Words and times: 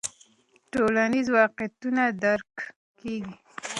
ټولنیز 0.71 1.27
واقعیتونه 1.37 2.03
درک 2.23 2.53
کیږي. 2.99 3.35